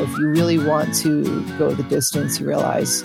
[0.00, 3.02] If you really want to go the distance, you realize,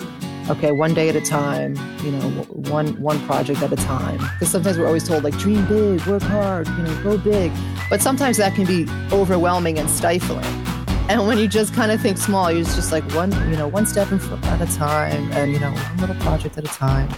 [0.48, 1.74] okay, one day at a time,
[2.04, 4.18] you know, one one project at a time.
[4.18, 7.50] Because sometimes we're always told like dream big, work hard, you know, go big.
[7.90, 10.44] But sometimes that can be overwhelming and stifling.
[11.08, 13.86] And when you just kind of think small, you're just like one, you know, one
[13.86, 17.08] step at a time and, you know, one little project at a time.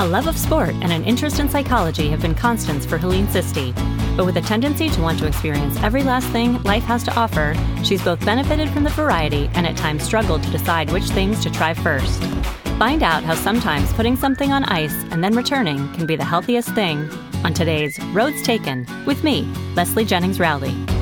[0.00, 3.99] A love of sport and an interest in psychology have been constants for Helene Sisti.
[4.20, 7.54] But with a tendency to want to experience every last thing life has to offer,
[7.82, 11.50] she's both benefited from the variety and at times struggled to decide which things to
[11.50, 12.22] try first.
[12.78, 16.68] Find out how sometimes putting something on ice and then returning can be the healthiest
[16.74, 17.08] thing
[17.44, 20.99] on today's Roads Taken with me, Leslie Jennings Rowley.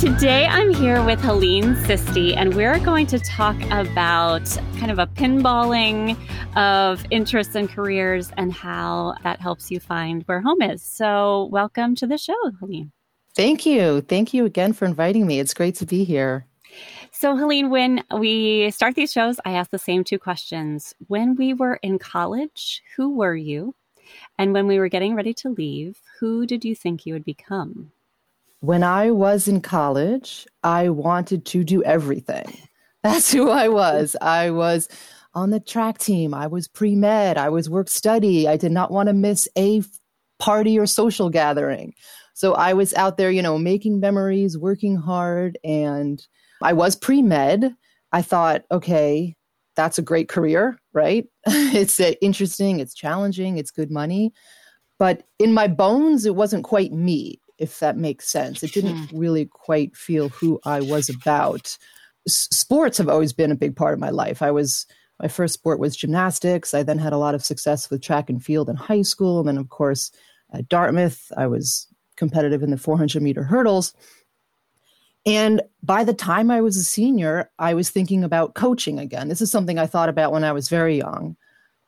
[0.00, 5.06] Today I'm here with Helene Sisti, and we're going to talk about kind of a
[5.06, 6.16] pinballing
[6.56, 10.82] of interests and careers and how that helps you find where home is.
[10.82, 12.92] So, welcome to the show, Helene.
[13.36, 14.00] Thank you.
[14.00, 15.38] Thank you again for inviting me.
[15.38, 16.46] It's great to be here.
[17.12, 20.94] So, Helene, when we start these shows, I ask the same two questions.
[21.08, 23.74] When we were in college, who were you?
[24.38, 27.92] And when we were getting ready to leave, who did you think you would become?
[28.60, 32.58] When I was in college, I wanted to do everything.
[33.02, 34.16] That's who I was.
[34.20, 34.86] I was
[35.32, 36.34] on the track team.
[36.34, 37.38] I was pre med.
[37.38, 38.46] I was work study.
[38.46, 39.82] I did not want to miss a
[40.38, 41.94] party or social gathering.
[42.34, 45.58] So I was out there, you know, making memories, working hard.
[45.64, 46.26] And
[46.62, 47.74] I was pre med.
[48.12, 49.36] I thought, okay,
[49.74, 51.26] that's a great career, right?
[51.46, 54.34] it's uh, interesting, it's challenging, it's good money.
[54.98, 58.62] But in my bones, it wasn't quite me if that makes sense.
[58.62, 59.18] It didn't hmm.
[59.18, 61.76] really quite feel who I was about.
[62.26, 64.42] S- sports have always been a big part of my life.
[64.42, 64.86] I was
[65.20, 66.72] my first sport was gymnastics.
[66.72, 69.48] I then had a lot of success with track and field in high school, and
[69.48, 70.10] then of course
[70.52, 71.86] at Dartmouth, I was
[72.16, 73.94] competitive in the 400 meter hurdles.
[75.26, 79.28] And by the time I was a senior, I was thinking about coaching again.
[79.28, 81.36] This is something I thought about when I was very young.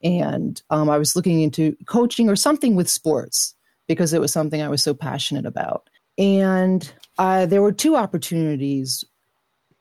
[0.03, 3.55] And um, I was looking into coaching or something with sports
[3.89, 5.89] because it was something I was so passionate about.
[6.19, 9.05] And uh, there were two opportunities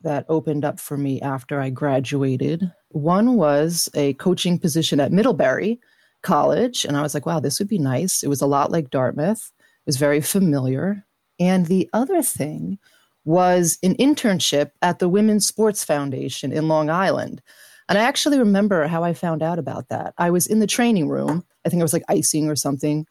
[0.02, 2.72] that opened up for me after I graduated.
[2.90, 5.80] One was a coaching position at Middlebury
[6.24, 6.86] College.
[6.86, 8.24] And I was like, wow, this would be nice.
[8.24, 11.06] It was a lot like Dartmouth, it was very familiar.
[11.40, 12.78] And the other thing
[13.24, 17.42] was an internship at the Women's Sports Foundation in Long Island.
[17.90, 20.14] And I actually remember how I found out about that.
[20.18, 21.44] I was in the training room.
[21.66, 23.06] I think I was like icing or something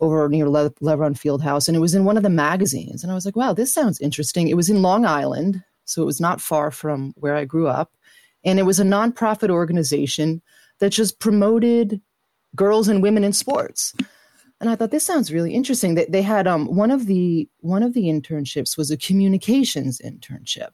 [0.00, 3.02] over near Le- Leverone Fieldhouse, and it was in one of the magazines.
[3.02, 4.48] And I was like, wow, this sounds interesting.
[4.48, 7.92] It was in Long Island, so it was not far from where I grew up.
[8.44, 10.42] And it was a nonprofit organization
[10.80, 12.00] that just promoted
[12.56, 13.94] girls and women in sports.
[14.60, 15.94] And I thought this sounds really interesting.
[15.94, 20.70] They, they had um, one of the one of the internships was a communications internship,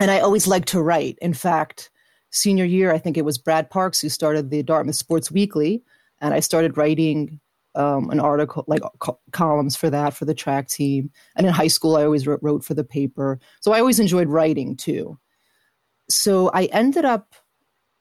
[0.00, 1.18] and I always liked to write.
[1.20, 1.90] In fact,
[2.30, 5.82] senior year, I think it was Brad Parks who started the Dartmouth Sports Weekly,
[6.20, 7.40] and I started writing
[7.78, 11.10] um, an article, like co- columns for that for the track team.
[11.36, 13.38] And in high school, I always wrote, wrote for the paper.
[13.60, 15.18] So I always enjoyed writing too.
[16.10, 17.34] So I ended up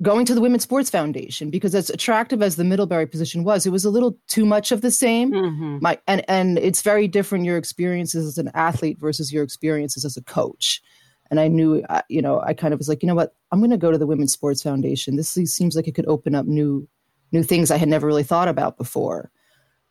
[0.02, 3.72] going to the Women's Sports Foundation because as attractive as the Middlebury position was, it
[3.72, 5.32] was a little too much of the same.
[5.32, 5.78] Mm-hmm.
[5.82, 10.18] My and and it's very different your experiences as an athlete versus your experiences as
[10.18, 10.82] a coach.
[11.30, 13.72] And I knew, you know, I kind of was like, you know what, I'm going
[13.72, 15.18] to go to the Women's Sports Foundation.
[15.18, 16.88] This seems like it could open up new
[17.34, 19.30] new things I had never really thought about before.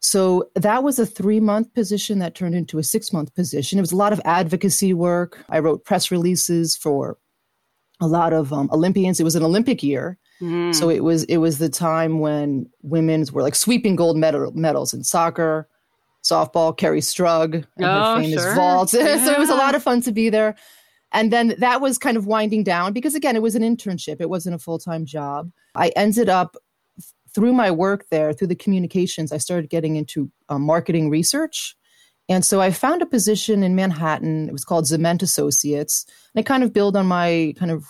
[0.07, 3.77] So that was a three month position that turned into a six month position.
[3.77, 5.45] It was a lot of advocacy work.
[5.49, 7.19] I wrote press releases for
[8.01, 9.19] a lot of um, Olympians.
[9.19, 10.17] It was an Olympic year.
[10.41, 10.73] Mm.
[10.73, 14.95] So it was it was the time when women's were like sweeping gold medal, medals
[14.95, 15.69] in soccer,
[16.23, 18.55] softball, Kerri Strug, and oh, her famous sure.
[18.55, 18.95] vault.
[18.95, 19.19] Yeah.
[19.25, 20.55] so it was a lot of fun to be there.
[21.11, 24.21] And then that was kind of winding down because again, it was an internship.
[24.21, 25.51] It wasn't a full-time job.
[25.75, 26.57] I ended up
[27.37, 31.77] through my work there, through the communications, I started getting into uh, marketing research.
[32.31, 34.49] And so I found a position in Manhattan.
[34.49, 36.07] It was called Zement Associates.
[36.35, 37.85] And I kind of build on my kind of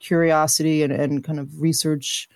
[0.00, 2.28] curiosity and, and kind of research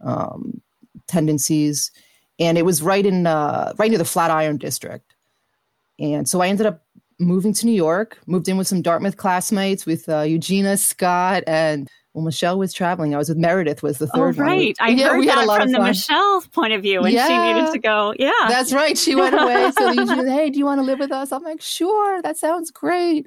[0.00, 0.62] um,
[1.08, 1.90] tendencies.
[2.38, 5.12] And it was right in uh, right near the Flatiron district.
[5.98, 6.84] And so I ended up
[7.18, 11.88] moving to New York, moved in with some Dartmouth classmates with uh, Eugenia Scott and
[12.14, 13.14] well, Michelle was traveling.
[13.14, 14.76] I was with Meredith was the oh, third oh, right.
[14.80, 14.88] one.
[14.88, 17.26] I yeah, heard that from the Michelle point of view when yeah.
[17.26, 18.14] she needed to go.
[18.18, 18.32] Yeah.
[18.48, 18.96] That's right.
[18.96, 19.70] She went away.
[19.78, 21.32] So Eugenia, hey, do you want to live with us?
[21.32, 22.22] I'm like, sure.
[22.22, 23.26] That sounds great.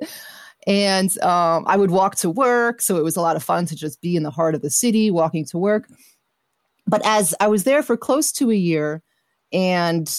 [0.68, 2.82] And um, I would walk to work.
[2.82, 4.70] So it was a lot of fun to just be in the heart of the
[4.70, 5.88] city, walking to work.
[6.88, 9.02] But as I was there for close to a year
[9.54, 10.14] and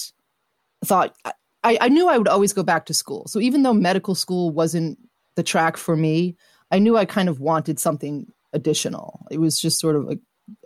[0.84, 1.14] thought,
[1.64, 3.26] I, I knew I would always go back to school.
[3.28, 4.98] So even though medical school wasn't
[5.34, 6.36] the track for me,
[6.70, 9.26] I knew I kind of wanted something additional.
[9.30, 10.18] It was just sort of a,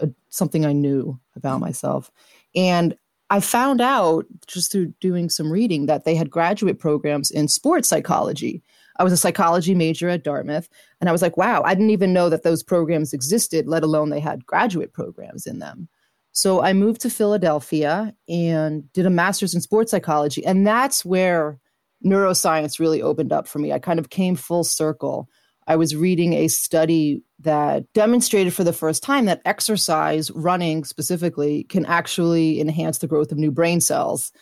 [0.05, 2.11] a, something I knew about myself.
[2.55, 2.97] And
[3.29, 7.89] I found out just through doing some reading that they had graduate programs in sports
[7.89, 8.63] psychology.
[8.99, 10.69] I was a psychology major at Dartmouth,
[11.01, 14.11] and I was like, wow, I didn't even know that those programs existed, let alone
[14.11, 15.89] they had graduate programs in them.
[16.33, 20.45] So I moved to Philadelphia and did a master's in sports psychology.
[20.45, 21.59] And that's where
[22.05, 23.73] neuroscience really opened up for me.
[23.73, 25.31] I kind of came full circle.
[25.67, 31.65] I was reading a study that demonstrated for the first time that exercise, running specifically,
[31.65, 34.33] can actually enhance the growth of new brain cells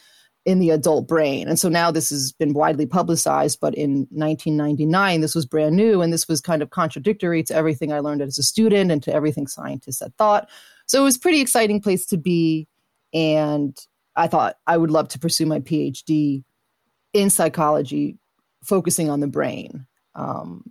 [0.44, 1.48] in the adult brain.
[1.48, 6.02] And so now this has been widely publicized, but in 1999, this was brand new.
[6.02, 9.12] And this was kind of contradictory to everything I learned as a student and to
[9.12, 10.48] everything scientists had thought.
[10.86, 12.68] So it was pretty exciting place to be.
[13.14, 13.76] And
[14.16, 16.44] I thought I would love to pursue my PhD
[17.14, 18.18] in psychology,
[18.62, 19.86] focusing on the brain.
[20.14, 20.70] Um,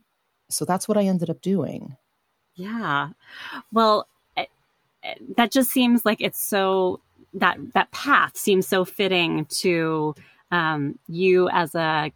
[0.54, 1.98] so that's what I ended up doing.
[2.56, 3.10] Yeah.
[3.72, 4.08] Well,
[4.38, 4.50] it,
[5.04, 7.00] it, that just seems like it's so
[7.34, 10.14] that that path seems so fitting to
[10.52, 12.12] um, you as a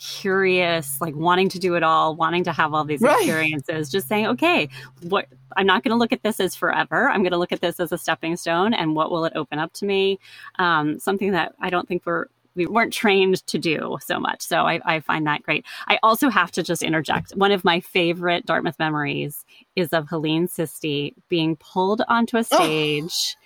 [0.00, 3.16] curious, like wanting to do it all, wanting to have all these right.
[3.18, 4.68] experiences, just saying, okay,
[5.02, 7.08] what I'm not going to look at this as forever.
[7.08, 9.58] I'm going to look at this as a stepping stone and what will it open
[9.58, 10.18] up to me?
[10.58, 14.42] Um, something that I don't think we're we weren't trained to do so much.
[14.42, 15.64] So I, I, find that great.
[15.88, 17.32] I also have to just interject.
[17.32, 19.44] One of my favorite Dartmouth memories
[19.76, 22.42] is of Helene Sisti being pulled onto a oh.
[22.42, 23.36] stage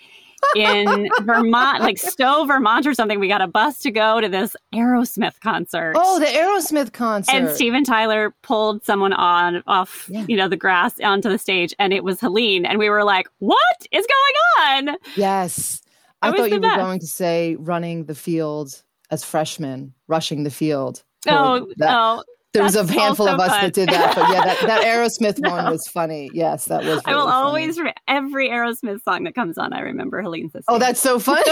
[0.57, 3.19] in Vermont, like Stowe, Vermont, or something.
[3.19, 5.95] We got a bus to go to this Aerosmith concert.
[5.97, 7.35] Oh, the Aerosmith concert!
[7.35, 10.25] And Steven Tyler pulled someone on off, yeah.
[10.29, 13.27] you know, the grass onto the stage, and it was Helene, and we were like,
[13.39, 15.83] "What is going on?" Yes,
[16.23, 16.77] I thought you best.
[16.77, 18.83] were going to say running the field
[19.15, 21.03] as freshmen, rushing the field.
[21.27, 21.97] Oh, that.
[21.97, 22.23] oh,
[22.55, 23.61] there was a handful of us fun.
[23.63, 25.51] that did that, but yeah, that, that Aerosmith no.
[25.51, 26.31] one was funny.
[26.33, 26.87] Yes, that was.
[26.87, 27.33] Really I will funny.
[27.33, 29.73] always re- every Aerosmith song that comes on.
[29.73, 30.63] I remember Helene Sisti.
[30.69, 31.43] Oh, that's so fun!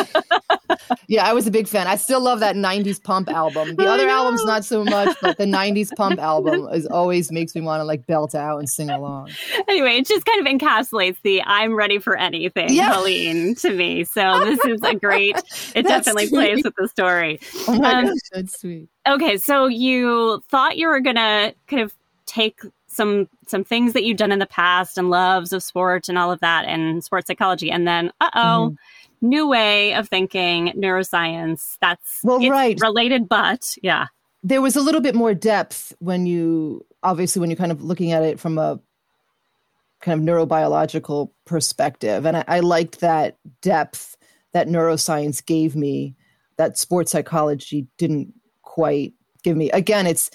[1.08, 1.88] yeah, I was a big fan.
[1.88, 3.74] I still love that '90s Pump album.
[3.74, 7.62] The other albums not so much, but the '90s Pump album is always makes me
[7.62, 9.30] want to like belt out and sing along.
[9.68, 12.94] Anyway, it just kind of encapsulates the "I'm ready for anything" yeah.
[12.94, 14.04] Helene to me.
[14.04, 15.36] So this is a great.
[15.74, 16.38] It definitely sweet.
[16.38, 17.40] plays with the story.
[17.66, 18.88] Oh my um, gosh, that's sweet.
[19.06, 21.94] Okay, so you thought you were gonna kind of
[22.26, 26.18] take some some things that you've done in the past and loves of sport and
[26.18, 28.38] all of that and sports psychology, and then uh oh.
[28.38, 28.74] Mm-hmm.
[29.24, 31.76] New way of thinking, neuroscience.
[31.80, 32.76] That's well, right.
[32.80, 34.06] related, but yeah,
[34.42, 38.10] there was a little bit more depth when you obviously when you're kind of looking
[38.10, 38.80] at it from a
[40.00, 44.16] kind of neurobiological perspective, and I, I liked that depth
[44.52, 46.16] that neuroscience gave me
[46.56, 48.34] that sports psychology didn't
[48.72, 49.12] quite
[49.44, 49.70] give me.
[49.70, 50.30] Again, it's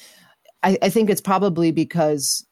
[0.62, 2.46] I, I think it's probably because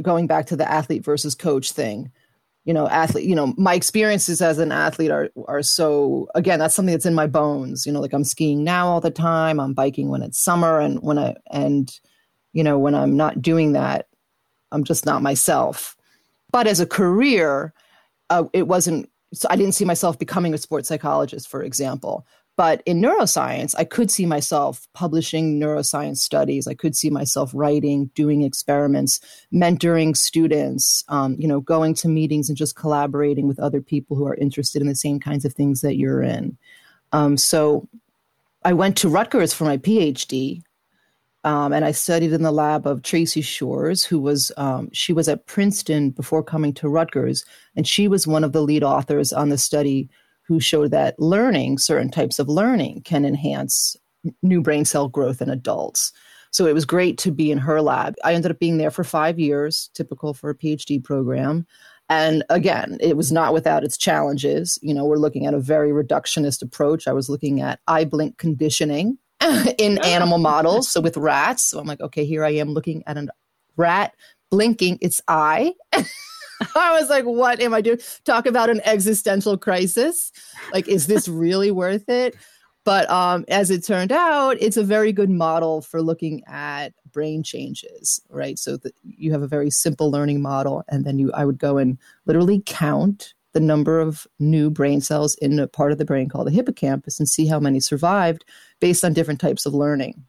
[0.00, 2.10] going back to the athlete versus coach thing,
[2.64, 6.74] you know, athlete, you know, my experiences as an athlete are are so again, that's
[6.74, 7.86] something that's in my bones.
[7.86, 11.00] You know, like I'm skiing now all the time, I'm biking when it's summer and
[11.02, 11.92] when I and
[12.52, 14.08] you know, when I'm not doing that,
[14.72, 15.96] I'm just not myself.
[16.50, 17.72] But as a career,
[18.28, 22.26] uh, it wasn't so I didn't see myself becoming a sports psychologist, for example.
[22.56, 26.66] But in neuroscience, I could see myself publishing neuroscience studies.
[26.66, 29.20] I could see myself writing, doing experiments,
[29.52, 34.26] mentoring students, um, you know, going to meetings and just collaborating with other people who
[34.26, 36.58] are interested in the same kinds of things that you're in.
[37.12, 37.88] Um, so
[38.64, 40.62] I went to Rutgers for my PhD.
[41.44, 45.28] Um, and I studied in the lab of Tracey Shors, who was um, she was
[45.28, 49.48] at Princeton before coming to Rutgers, and she was one of the lead authors on
[49.48, 50.08] the study
[50.42, 53.96] who showed that learning, certain types of learning, can enhance
[54.42, 56.12] new brain cell growth in adults.
[56.50, 58.14] So it was great to be in her lab.
[58.24, 61.66] I ended up being there for five years, typical for a PhD program.
[62.10, 64.78] And again, it was not without its challenges.
[64.82, 67.08] You know, we're looking at a very reductionist approach.
[67.08, 69.16] I was looking at eye blink conditioning
[69.78, 70.06] in ah.
[70.06, 70.90] animal models.
[70.90, 71.64] So with rats.
[71.64, 73.28] So I'm like, okay, here I am looking at a
[73.76, 74.14] rat
[74.50, 75.72] blinking its eye.
[76.76, 77.98] I was like, what am I doing?
[78.24, 80.32] Talk about an existential crisis.
[80.72, 82.36] Like, is this really worth it?
[82.84, 87.44] But um, as it turned out, it's a very good model for looking at brain
[87.44, 88.58] changes, right?
[88.58, 91.78] So that you have a very simple learning model, and then you, I would go
[91.78, 96.28] and literally count the number of new brain cells in a part of the brain
[96.28, 98.44] called the hippocampus and see how many survived
[98.80, 100.24] based on different types of learning.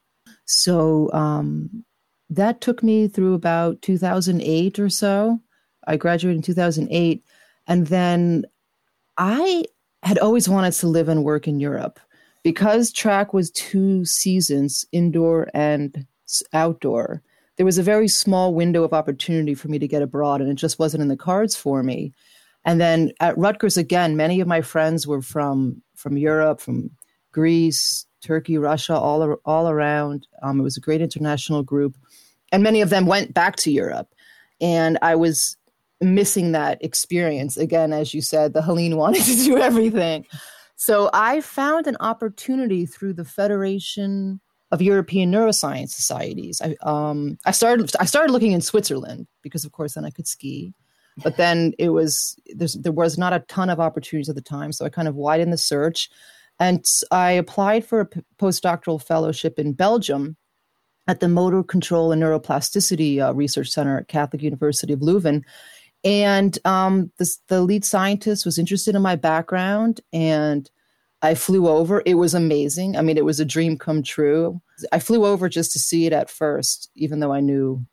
[0.46, 1.86] So um,
[2.30, 5.40] that took me through about 2008 or so.
[5.88, 7.24] I graduated in 2008.
[7.68, 8.46] And then
[9.18, 9.66] I
[10.04, 12.00] had always wanted to live and work in Europe
[12.44, 16.06] because track was two seasons, indoor and
[16.52, 17.22] outdoor.
[17.56, 20.56] there was a very small window of opportunity for me to get abroad, and it
[20.56, 22.12] just wasn't in the cards for me.
[22.66, 26.90] And then at Rutgers again, many of my friends were from from Europe, from
[27.32, 30.28] Greece, Turkey, Russia, all all around.
[30.42, 31.96] Um, it was a great international group,
[32.52, 34.10] and many of them went back to Europe,
[34.60, 35.58] and I was
[36.04, 37.94] missing that experience again.
[37.94, 40.26] As you said, the Helene wanted to do everything,
[40.76, 44.40] so I found an opportunity through the Federation
[44.72, 46.62] of European Neuroscience Societies.
[46.62, 50.28] I um, I started I started looking in Switzerland because, of course, then I could
[50.28, 50.74] ski
[51.18, 54.86] but then it was there was not a ton of opportunities at the time so
[54.86, 56.10] i kind of widened the search
[56.60, 60.36] and i applied for a postdoctoral fellowship in belgium
[61.08, 65.44] at the motor control and neuroplasticity uh, research center at catholic university of leuven
[66.04, 67.12] and um,
[67.48, 70.70] the lead scientist was interested in my background and
[71.22, 75.00] i flew over it was amazing i mean it was a dream come true i
[75.00, 77.86] flew over just to see it at first even though i knew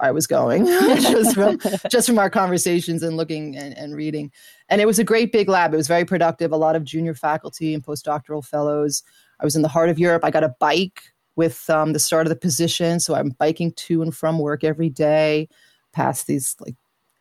[0.00, 0.66] I was going
[1.00, 1.58] just from
[1.90, 4.30] just from our conversations and looking and, and reading.
[4.68, 5.74] And it was a great big lab.
[5.74, 6.52] It was very productive.
[6.52, 9.02] A lot of junior faculty and postdoctoral fellows.
[9.40, 10.24] I was in the heart of Europe.
[10.24, 11.02] I got a bike
[11.36, 14.88] with um, the start of the position, so I'm biking to and from work every
[14.88, 15.48] day,
[15.92, 16.76] past these like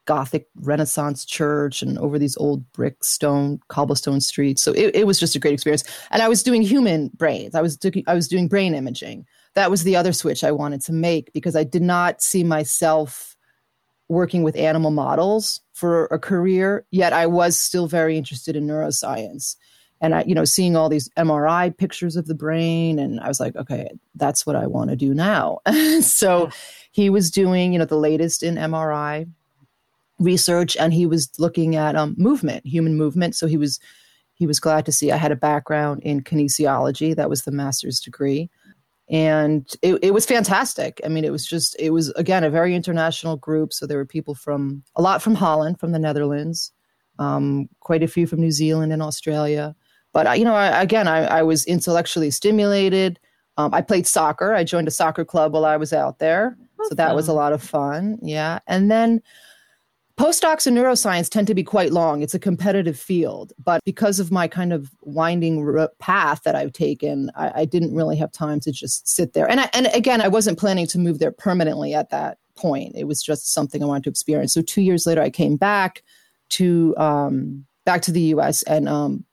[0.08, 4.64] Gothic Renaissance church and over these old brick stone cobblestone streets.
[4.64, 5.84] So it, it was just a great experience.
[6.10, 7.54] And I was doing human brains.
[7.54, 10.82] I was doing I was doing brain imaging that was the other switch I wanted
[10.82, 13.36] to make because I did not see myself
[14.08, 19.56] working with animal models for a career, yet I was still very interested in neuroscience.
[20.00, 23.40] And I, you know, seeing all these MRI pictures of the brain, and I was
[23.40, 25.58] like, okay, that's what I want to do now.
[26.02, 26.52] so
[26.92, 29.28] he was doing, you know, the latest in MRI
[30.20, 33.36] research, and he was looking at um, movement, human movement.
[33.36, 33.80] So he was
[34.38, 37.16] he was glad to see I had a background in kinesiology.
[37.16, 38.50] That was the master's degree.
[39.10, 41.02] And it, it was fantastic.
[41.04, 43.74] I mean it was just it was again a very international group.
[43.74, 46.72] So there were people from a lot from holland from the netherlands
[47.20, 49.76] um, quite a few from new zealand and australia.
[50.14, 53.20] But you know I, again I, I, was intellectually stimulated.
[53.58, 54.54] Um, i played soccer.
[54.54, 56.58] I joined a soccer club while i was out there.
[56.80, 56.90] Awesome.
[56.90, 58.20] so that was a lot of fun.
[58.22, 58.60] Yeah.
[58.68, 59.22] And then
[60.18, 62.24] Postdocs in neuroscience tend to be quite long.
[62.24, 66.74] It's a competitive field, but because of my kind of winding r- path that I've
[66.74, 69.48] taken, I, I, didn't really have time to just sit there.
[69.48, 72.96] And I, and again, I wasn't planning to move there permanently at that point.
[72.96, 74.56] It was just something I wanted to experience.
[74.56, 76.02] So two years later, I came back
[76.50, 78.64] to um, back to the U.S.
[78.64, 79.24] and um,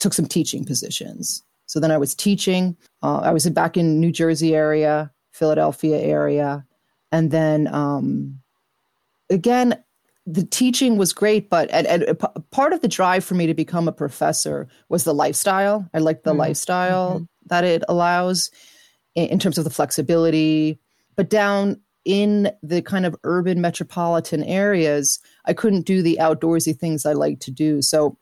[0.00, 1.44] took some teaching positions.
[1.66, 2.76] So then I was teaching.
[3.04, 6.66] Uh, I was back in New Jersey area, Philadelphia area,
[7.12, 8.40] and then um,
[9.30, 9.80] again
[10.30, 12.18] the teaching was great, but and, and
[12.50, 15.88] part of the drive for me to become a professor was the lifestyle.
[15.94, 16.40] I like the mm-hmm.
[16.40, 17.24] lifestyle mm-hmm.
[17.46, 18.50] that it allows
[19.14, 20.78] in, in terms of the flexibility.
[21.16, 27.06] But down in the kind of urban metropolitan areas, I couldn't do the outdoorsy things
[27.06, 27.80] I like to do.
[27.80, 28.18] So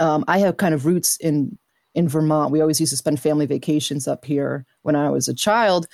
[0.00, 1.58] um, I have kind of roots in
[1.94, 2.50] in Vermont.
[2.50, 5.86] We always used to spend family vacations up here when I was a child.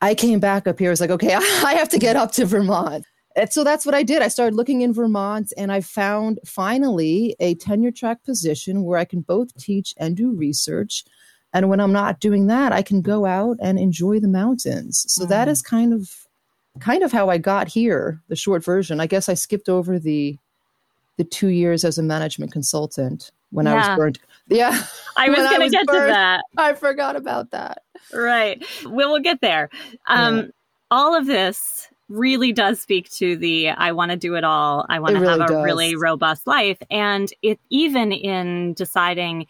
[0.00, 0.88] I came back up here.
[0.88, 3.04] I was like, okay, I have to get up to Vermont.
[3.38, 4.20] And so that's what I did.
[4.20, 9.04] I started looking in Vermont and I found finally a tenure track position where I
[9.04, 11.04] can both teach and do research.
[11.52, 15.04] And when I'm not doing that, I can go out and enjoy the mountains.
[15.08, 15.28] So mm.
[15.28, 16.26] that is kind of
[16.80, 19.00] kind of how I got here, the short version.
[19.00, 20.36] I guess I skipped over the
[21.16, 23.72] the two years as a management consultant when yeah.
[23.72, 24.18] I was burned.
[24.48, 24.82] Yeah.
[25.16, 26.44] I was going to get burned, to that.
[26.56, 27.82] I forgot about that.
[28.12, 28.64] Right.
[28.84, 29.70] Well, we'll get there.
[30.06, 30.46] Um, yeah.
[30.90, 34.86] All of this really does speak to the I want to do it all.
[34.88, 35.64] I want to really have a does.
[35.64, 36.78] really robust life.
[36.90, 39.46] And it even in deciding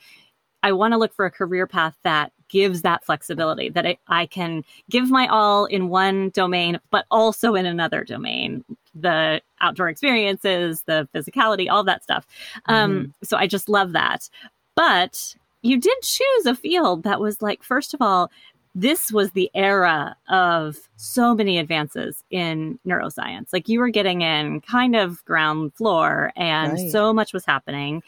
[0.62, 4.26] I want to look for a career path that gives that flexibility that it, I
[4.26, 10.82] can give my all in one domain, but also in another domain, the outdoor experiences,
[10.82, 12.26] the physicality, all that stuff.
[12.66, 12.98] Um, mm-hmm.
[12.98, 14.28] Um, so I just love that.
[14.74, 18.30] But you did choose a field that was like, first of all,
[18.80, 23.52] this was the era of so many advances in neuroscience.
[23.52, 26.90] Like you were getting in kind of ground floor, and right.
[26.90, 28.04] so much was happening.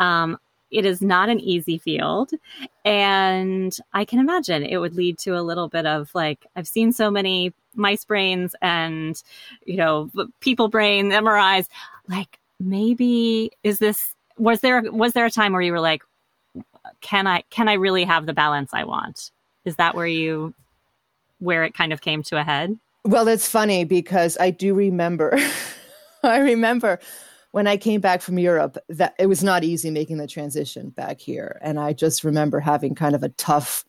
[0.00, 0.38] Um,
[0.70, 2.30] it is not an easy field.
[2.86, 6.90] And I can imagine it would lead to a little bit of like, I've seen
[6.90, 9.22] so many mice brains and,
[9.66, 11.68] you know, people brain, MRIs.
[12.08, 16.02] Like, maybe is this, was there, was there a time where you were like,
[17.02, 19.30] can I, can I really have the balance I want?
[19.64, 20.54] Is that where you
[21.38, 22.78] where it kind of came to a head?
[23.04, 25.38] Well, it's funny because I do remember
[26.22, 26.98] I remember
[27.50, 31.20] when I came back from Europe that it was not easy making the transition back
[31.20, 33.84] here and I just remember having kind of a tough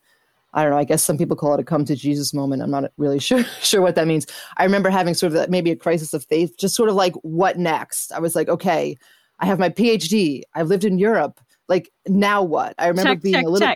[0.54, 0.78] I don't know.
[0.78, 2.62] I guess some people call it a come to Jesus moment.
[2.62, 4.26] I'm not really sure sure what that means.
[4.56, 7.14] I remember having sort of that, maybe a crisis of faith, just sort of like,
[7.16, 8.10] what next?
[8.12, 8.96] I was like, okay,
[9.38, 10.42] I have my PhD.
[10.54, 11.40] I've lived in Europe.
[11.68, 12.74] Like now what?
[12.78, 13.74] I remember check, being check, a little.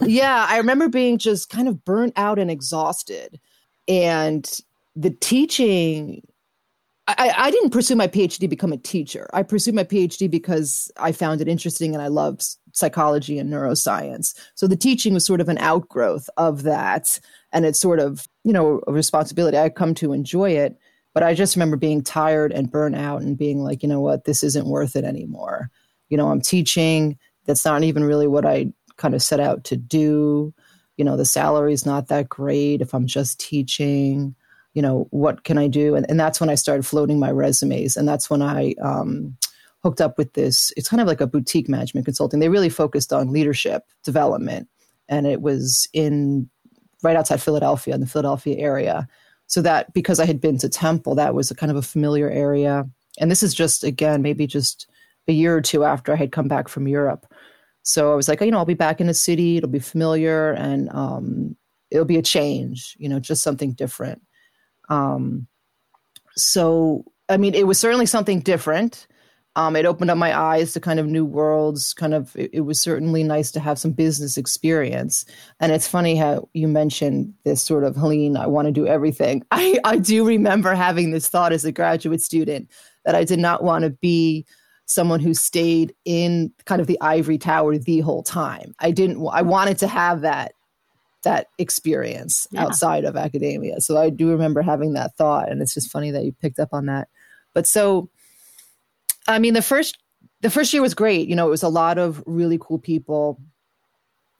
[0.08, 3.40] Yeah, I remember being just kind of burnt out and exhausted.
[3.86, 4.48] And
[4.96, 6.22] the teaching
[7.08, 9.30] I, I, didn't pursue my PhD to become a teacher.
[9.32, 14.38] I pursued my PhD because I found it interesting and I loved psychology and neuroscience.
[14.54, 17.18] So the teaching was sort of an outgrowth of that.
[17.50, 19.56] And it's sort of, you know, a responsibility.
[19.56, 20.76] I come to enjoy it.
[21.14, 24.24] But I just remember being tired and burnt out and being like, you know what,
[24.24, 25.70] this isn't worth it anymore.
[26.10, 27.18] You know, I'm teaching.
[27.48, 30.54] That's not even really what I kind of set out to do.
[30.96, 34.36] You know, the salary is not that great if I'm just teaching
[34.78, 35.96] you know, what can I do?
[35.96, 37.96] And, and that's when I started floating my resumes.
[37.96, 39.36] And that's when I um,
[39.82, 40.72] hooked up with this.
[40.76, 42.38] It's kind of like a boutique management consulting.
[42.38, 44.68] They really focused on leadership development.
[45.08, 46.48] And it was in
[47.02, 49.08] right outside Philadelphia, in the Philadelphia area.
[49.48, 52.30] So that because I had been to Temple, that was a kind of a familiar
[52.30, 52.88] area.
[53.18, 54.88] And this is just, again, maybe just
[55.28, 57.26] a year or two after I had come back from Europe.
[57.82, 59.56] So I was like, you know, I'll be back in the city.
[59.56, 61.56] It'll be familiar and um,
[61.90, 64.22] it'll be a change, you know, just something different.
[64.88, 65.46] Um,
[66.36, 69.06] so, I mean, it was certainly something different.
[69.56, 71.92] Um, it opened up my eyes to kind of new worlds.
[71.92, 75.24] Kind of, it, it, was certainly nice to have some business experience.
[75.58, 78.36] And it's funny how you mentioned this sort of Helene.
[78.36, 79.42] I want to do everything.
[79.50, 82.70] I I do remember having this thought as a graduate student
[83.04, 84.46] that I did not want to be
[84.88, 88.74] someone who stayed in kind of the ivory tower the whole time.
[88.80, 89.24] I didn't.
[89.30, 90.52] I wanted to have that
[91.24, 92.62] that experience yeah.
[92.62, 93.80] outside of academia.
[93.80, 96.70] So I do remember having that thought, and it's just funny that you picked up
[96.72, 97.08] on that.
[97.54, 98.08] But so,
[99.26, 99.98] I mean, the first
[100.40, 101.28] the first year was great.
[101.28, 103.40] You know, it was a lot of really cool people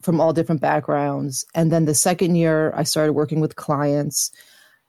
[0.00, 4.30] from all different backgrounds, and then the second year, I started working with clients,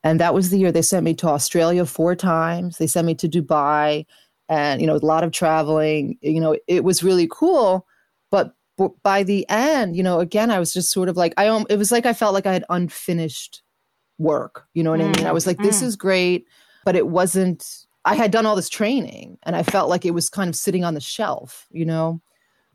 [0.05, 2.77] and that was the year they sent me to Australia four times.
[2.77, 4.05] They sent me to Dubai,
[4.49, 6.17] and you know, a lot of traveling.
[6.21, 7.87] You know, it was really cool.
[8.31, 11.47] But but by the end, you know, again, I was just sort of like, I,
[11.47, 13.61] um, it was like I felt like I had unfinished
[14.17, 14.65] work.
[14.73, 15.13] You know what mm.
[15.13, 15.27] I mean?
[15.27, 15.85] I was like, this mm.
[15.85, 16.45] is great,
[16.85, 17.65] but it wasn't,
[18.05, 20.85] I had done all this training and I felt like it was kind of sitting
[20.85, 22.21] on the shelf, you know?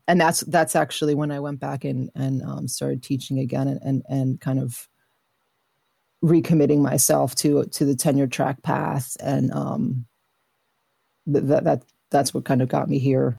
[0.07, 3.81] And that's, that's actually when I went back and, and um, started teaching again and,
[3.81, 4.87] and, and kind of
[6.23, 9.17] recommitting myself to, to the tenure track path.
[9.19, 10.05] And um,
[11.27, 13.37] that, that, that's what kind of got me here.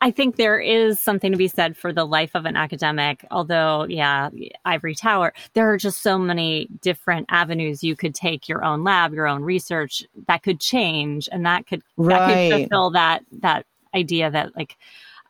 [0.00, 3.24] I think there is something to be said for the life of an academic.
[3.30, 4.28] Although, yeah,
[4.64, 9.14] Ivory Tower, there are just so many different avenues you could take your own lab,
[9.14, 12.18] your own research that could change, and that could right.
[12.18, 14.76] that could fulfill that that idea that like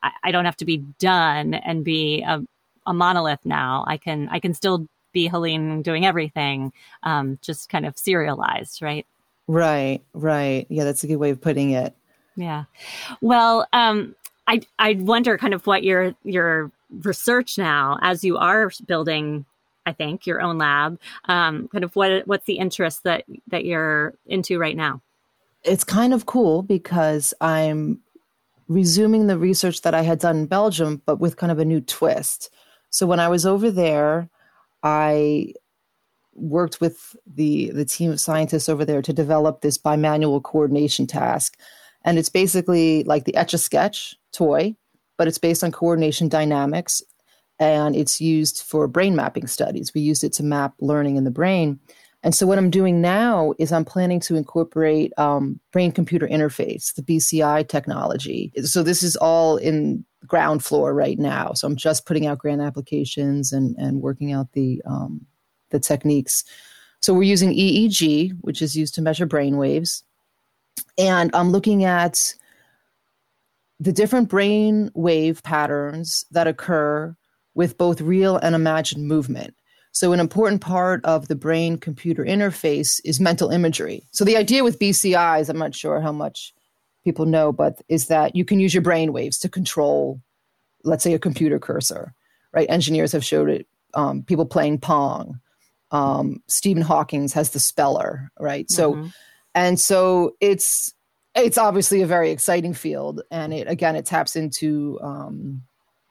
[0.03, 2.43] I, I don't have to be done and be a,
[2.85, 3.85] a, monolith now.
[3.87, 9.07] I can I can still be Helene doing everything, um, just kind of serialized, right?
[9.47, 10.65] Right, right.
[10.69, 11.95] Yeah, that's a good way of putting it.
[12.35, 12.65] Yeah.
[13.21, 14.15] Well, um,
[14.47, 19.45] I I wonder kind of what your your research now as you are building
[19.85, 24.13] I think your own lab um, kind of what what's the interest that that you're
[24.25, 25.01] into right now
[25.63, 27.99] it's kind of cool because I'm
[28.69, 31.81] resuming the research that I had done in Belgium but with kind of a new
[31.81, 32.49] twist
[32.89, 34.29] so when I was over there
[34.81, 35.53] I
[36.37, 41.57] worked with the the team of scientists over there to develop this bimanual coordination task
[42.07, 44.73] and it's basically like the Etch a Sketch toy,
[45.17, 47.01] but it's based on coordination dynamics
[47.59, 49.93] and it's used for brain mapping studies.
[49.93, 51.79] We used it to map learning in the brain.
[52.23, 56.93] And so, what I'm doing now is I'm planning to incorporate um, brain computer interface,
[56.95, 58.53] the BCI technology.
[58.63, 61.53] So, this is all in ground floor right now.
[61.53, 65.25] So, I'm just putting out grant applications and, and working out the, um,
[65.69, 66.43] the techniques.
[66.99, 70.03] So, we're using EEG, which is used to measure brain waves.
[70.97, 72.33] And I'm looking at
[73.79, 77.15] the different brain wave patterns that occur
[77.53, 79.55] with both real and imagined movement.
[79.91, 84.07] So, an important part of the brain computer interface is mental imagery.
[84.11, 86.53] So, the idea with BCIs, I'm not sure how much
[87.03, 90.21] people know, but is that you can use your brain waves to control,
[90.83, 92.13] let's say, a computer cursor,
[92.51, 92.69] right?
[92.69, 95.39] Engineers have showed it, um, people playing Pong.
[95.91, 98.69] Um, Stephen Hawking's has the speller, right?
[98.69, 99.07] So, mm-hmm.
[99.55, 100.93] and so it's
[101.37, 105.61] it's obviously a very exciting field and it again it taps into um,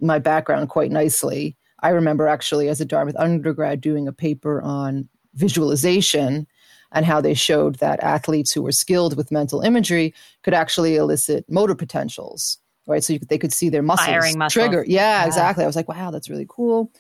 [0.01, 5.09] my background quite nicely i remember actually as a dartmouth undergrad doing a paper on
[5.35, 6.47] visualization
[6.93, 11.45] and how they showed that athletes who were skilled with mental imagery could actually elicit
[11.51, 14.53] motor potentials right so could, they could see their muscles, muscles.
[14.53, 16.91] trigger yeah, yeah, exactly i was like wow that's really cool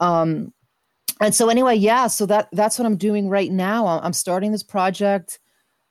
[0.00, 0.52] um,
[1.20, 3.86] and so anyway, yeah, so that that's what I'm doing right now.
[3.86, 5.38] I'm starting this project,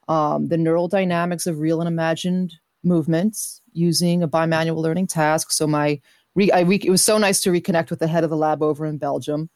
[0.07, 5.51] um, the neural dynamics of real and imagined movements using a bimanual learning task.
[5.51, 5.99] So my
[6.35, 8.63] re, I re, it was so nice to reconnect with the head of the lab
[8.63, 9.49] over in Belgium.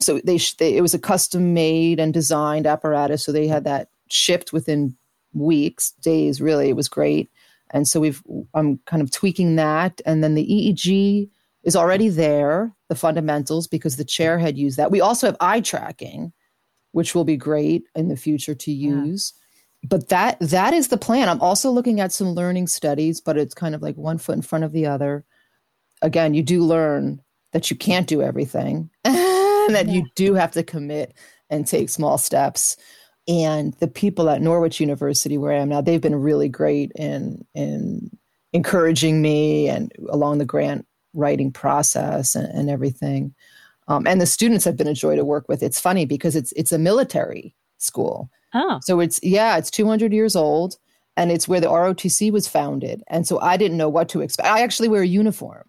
[0.00, 3.24] So they, they it was a custom made and designed apparatus.
[3.24, 4.96] So they had that shipped within
[5.32, 6.42] weeks, days.
[6.42, 7.30] Really, it was great.
[7.70, 11.30] And so we've I'm kind of tweaking that, and then the EEG
[11.64, 14.90] is already there, the fundamentals, because the chair had used that.
[14.90, 16.32] We also have eye tracking,
[16.92, 19.32] which will be great in the future to use.
[19.34, 19.88] Yeah.
[19.88, 21.28] But that that is the plan.
[21.28, 24.42] I'm also looking at some learning studies, but it's kind of like one foot in
[24.42, 25.24] front of the other.
[26.00, 27.20] Again, you do learn
[27.52, 29.92] that you can't do everything, and that yeah.
[29.92, 31.14] you do have to commit
[31.50, 32.76] and take small steps.
[33.26, 37.44] And the people at Norwich University, where I am now, they've been really great in
[37.54, 38.10] in
[38.52, 43.34] encouraging me and along the grant writing process and, and everything.
[43.88, 45.62] Um, and the students have been a joy to work with.
[45.62, 48.30] It's funny because it's it's a military school.
[48.54, 50.76] Oh, so it's yeah, it's 200 years old,
[51.16, 53.02] and it's where the ROTC was founded.
[53.08, 54.48] And so I didn't know what to expect.
[54.48, 55.64] I actually wear a uniform.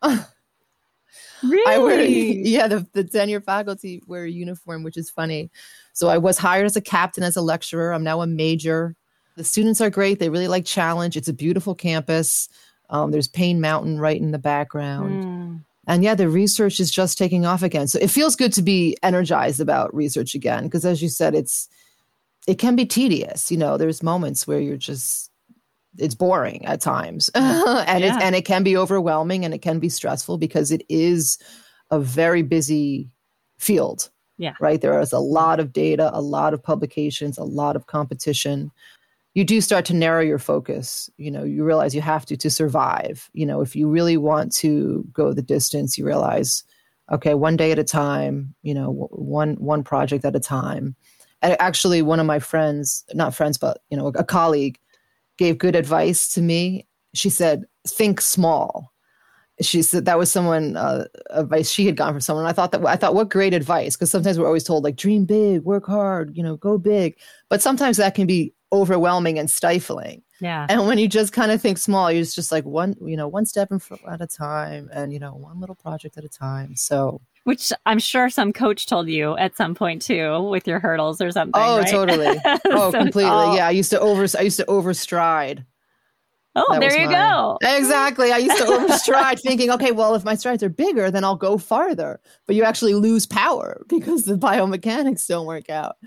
[1.43, 1.63] really?
[1.67, 2.67] I wear yeah.
[2.67, 5.51] The the tenure faculty wear a uniform, which is funny.
[5.93, 7.93] So I was hired as a captain as a lecturer.
[7.93, 8.95] I'm now a major.
[9.35, 10.19] The students are great.
[10.19, 11.17] They really like challenge.
[11.17, 12.47] It's a beautiful campus.
[12.89, 15.23] Um, there's Paine Mountain right in the background.
[15.23, 15.34] Mm.
[15.87, 17.87] And yeah, the research is just taking off again.
[17.87, 21.67] So it feels good to be energized about research again, because as you said, it's
[22.47, 23.51] it can be tedious.
[23.51, 25.31] You know, there's moments where you're just
[25.97, 28.17] it's boring at times, and yeah.
[28.17, 31.37] it and it can be overwhelming and it can be stressful because it is
[31.91, 33.09] a very busy
[33.57, 34.09] field.
[34.37, 34.55] Yeah.
[34.59, 34.81] Right.
[34.81, 38.69] There is a lot of data, a lot of publications, a lot of competition
[39.35, 41.09] you do start to narrow your focus.
[41.17, 43.29] You know you realize you have to to survive.
[43.33, 46.63] You know if you really want to go the distance you realize
[47.11, 50.95] okay one day at a time you know one one project at a time.
[51.41, 54.79] And actually one of my friends not friends but you know a colleague
[55.37, 56.87] gave good advice to me.
[57.13, 58.93] She said think small.
[59.61, 62.45] She said that was someone uh, advice she had gotten from someone.
[62.45, 65.25] I thought that I thought what great advice because sometimes we're always told like dream
[65.25, 67.17] big, work hard, you know, go big,
[67.49, 70.21] but sometimes that can be overwhelming and stifling.
[70.41, 70.65] Yeah.
[70.69, 73.45] And when you just kind of think small, you're just like one, you know, one
[73.45, 73.71] step
[74.07, 76.75] at a time and, you know, one little project at a time.
[76.75, 81.21] So, which I'm sure some coach told you at some point too with your hurdles
[81.21, 81.61] or something.
[81.63, 81.87] Oh, right?
[81.87, 82.37] totally.
[82.65, 83.55] Oh, so completely.
[83.55, 83.67] Yeah.
[83.67, 85.65] I used to over, I used to overstride.
[86.57, 87.57] Oh, that there you go.
[87.61, 88.31] Exactly.
[88.31, 91.57] I used to overstride thinking, okay, well, if my strides are bigger, then I'll go
[91.57, 92.21] farther.
[92.47, 95.97] But you actually lose power because the biomechanics don't work out.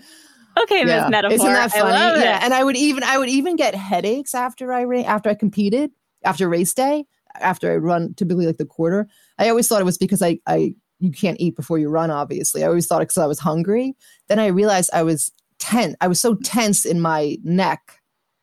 [0.63, 1.03] Okay, yeah.
[1.03, 1.11] Ms.
[1.11, 1.35] Metaphor.
[1.35, 2.21] Isn't that funny?
[2.21, 2.39] yeah.
[2.41, 5.91] And I would even I would even get headaches after I ran after I competed
[6.23, 9.07] after race day after I run typically like the quarter.
[9.37, 12.11] I always thought it was because I I you can't eat before you run.
[12.11, 13.95] Obviously, I always thought it because I was hungry.
[14.27, 15.95] Then I realized I was tense.
[16.01, 18.01] I was so tense in my neck,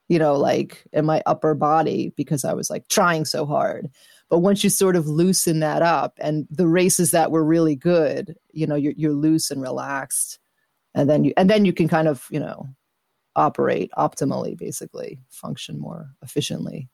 [0.09, 3.89] you know, like in my upper body because I was like trying so hard.
[4.29, 8.35] But once you sort of loosen that up, and the races that were really good,
[8.53, 10.41] you know, you're, you're loose and relaxed
[10.97, 12.69] and then you and then you can kind of you know
[13.37, 16.89] operate optimally basically function more efficiently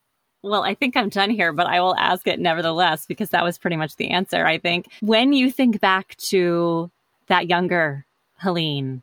[0.45, 3.57] well, I think I'm done here, but I will ask it nevertheless because that was
[3.57, 4.45] pretty much the answer.
[4.45, 6.91] I think when you think back to
[7.27, 8.05] that younger
[8.39, 9.01] Helene,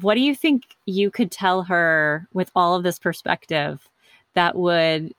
[0.00, 3.86] what do you think you could tell her with all of this perspective
[4.32, 5.12] that would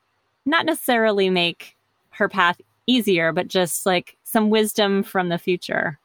[0.48, 1.76] not necessarily make
[2.10, 6.00] her path easier, but just like some wisdom from the future?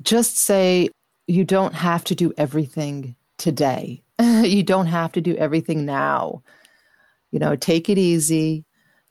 [0.00, 0.90] Just say,
[1.26, 4.02] you don't have to do everything today.
[4.20, 6.42] you don't have to do everything now.
[7.30, 8.64] You know, take it easy,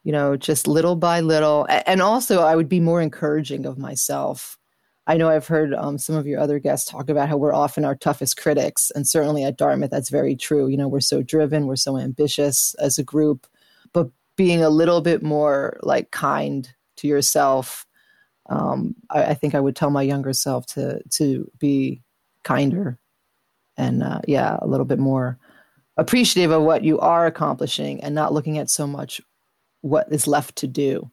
[0.04, 1.67] you know, just little by little.
[1.69, 4.58] And also, I would be more encouraging of myself.
[5.06, 7.84] I know I've heard um, some of your other guests talk about how we're often
[7.84, 8.89] our toughest critics.
[8.95, 10.67] And certainly at Dartmouth, that's very true.
[10.67, 13.45] You know, we're so driven, we're so ambitious as a group,
[13.91, 17.86] but being a little bit more like kind to yourself
[18.49, 22.02] um, I, I, think I would tell my younger self to to be
[22.43, 22.99] kinder
[23.77, 25.38] and uh, yeah, a little bit more
[25.97, 29.21] appreciative of what you are accomplishing and not looking at so much
[29.82, 31.10] what is left to do.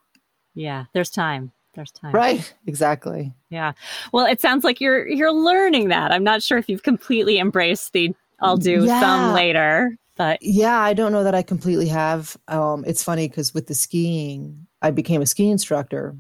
[0.55, 1.53] Yeah, there's time.
[1.75, 2.13] There's time.
[2.13, 3.33] Right, exactly.
[3.49, 3.73] Yeah.
[4.13, 6.11] Well, it sounds like you're you're learning that.
[6.13, 9.01] I'm not sure if you've completely embraced the I'll do yeah.
[9.01, 12.37] some later, but yeah, I don't know that I completely have.
[12.49, 16.17] Um, it's funny because with the skiing, I became a ski instructor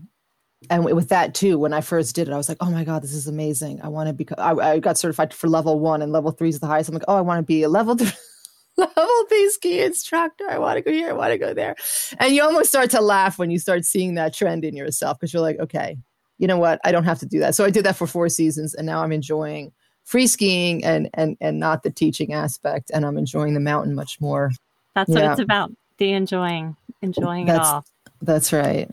[0.68, 3.03] and with that too when i first did it i was like oh my god
[3.03, 6.12] this is amazing i want to become I, I, got certified for level one and
[6.12, 8.12] level three is the highest i'm like oh i want to be a level three
[8.77, 11.75] level three ski instructor i want to go here i want to go there
[12.18, 15.33] and you almost start to laugh when you start seeing that trend in yourself because
[15.33, 15.96] you're like okay
[16.40, 16.81] you know what?
[16.85, 17.55] I don't have to do that.
[17.55, 19.73] So I did that for four seasons, and now I'm enjoying
[20.05, 24.20] free skiing and and and not the teaching aspect, and I'm enjoying the mountain much
[24.20, 24.51] more.
[24.94, 25.70] That's what it's about.
[25.99, 27.85] The enjoying, enjoying that's, it all.
[28.23, 28.90] That's right.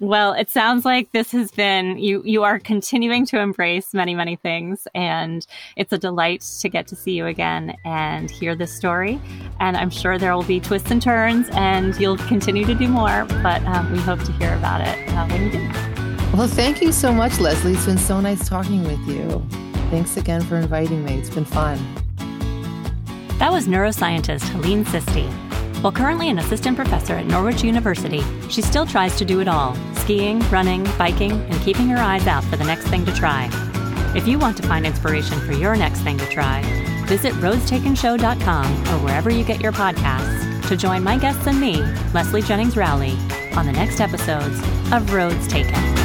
[0.00, 4.36] Well, it sounds like this has been you you are continuing to embrace many many
[4.36, 5.44] things and
[5.76, 9.20] it's a delight to get to see you again and hear this story
[9.58, 13.24] and I'm sure there will be twists and turns and you'll continue to do more
[13.42, 15.68] but um, we hope to hear about it uh, when you do.
[16.36, 17.72] Well, thank you so much, Leslie.
[17.72, 19.44] It's been so nice talking with you.
[19.90, 21.14] Thanks again for inviting me.
[21.14, 21.78] It's been fun.
[23.38, 25.47] That was neuroscientist Helene Sisti.
[25.80, 29.76] While currently an assistant professor at Norwich University, she still tries to do it all
[29.94, 33.48] skiing, running, biking, and keeping her eyes out for the next thing to try.
[34.16, 36.62] If you want to find inspiration for your next thing to try,
[37.06, 41.80] visit roadstakenshow.com or wherever you get your podcasts to join my guests and me,
[42.12, 43.16] Leslie Jennings Rowley,
[43.56, 44.60] on the next episodes
[44.92, 45.97] of Roads Taken.